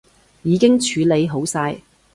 [0.41, 1.77] 已經處理好晒